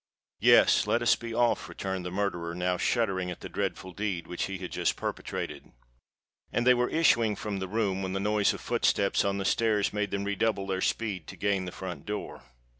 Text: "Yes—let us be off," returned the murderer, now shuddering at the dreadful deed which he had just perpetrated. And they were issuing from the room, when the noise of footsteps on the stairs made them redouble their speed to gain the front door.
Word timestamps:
"Yes—let 0.39 1.03
us 1.03 1.15
be 1.15 1.31
off," 1.31 1.69
returned 1.69 2.07
the 2.07 2.09
murderer, 2.09 2.55
now 2.55 2.75
shuddering 2.75 3.29
at 3.29 3.41
the 3.41 3.47
dreadful 3.49 3.91
deed 3.91 4.25
which 4.25 4.45
he 4.45 4.57
had 4.57 4.71
just 4.71 4.95
perpetrated. 4.95 5.71
And 6.51 6.65
they 6.65 6.73
were 6.73 6.89
issuing 6.89 7.35
from 7.35 7.59
the 7.59 7.67
room, 7.67 8.01
when 8.01 8.13
the 8.13 8.19
noise 8.19 8.51
of 8.51 8.61
footsteps 8.61 9.23
on 9.23 9.37
the 9.37 9.45
stairs 9.45 9.93
made 9.93 10.09
them 10.09 10.23
redouble 10.23 10.65
their 10.65 10.81
speed 10.81 11.27
to 11.27 11.35
gain 11.37 11.65
the 11.65 11.71
front 11.71 12.07
door. 12.07 12.41